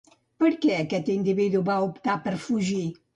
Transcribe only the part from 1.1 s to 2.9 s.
individu va optar per fugir?